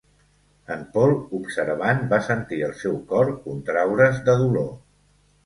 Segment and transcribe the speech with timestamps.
[0.75, 4.69] En Paul, observant, va sentir el seu cor contraure's de dolor.